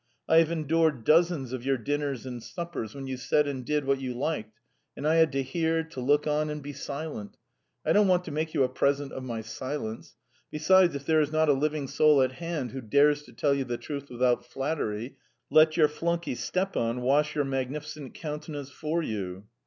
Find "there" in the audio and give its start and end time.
11.05-11.21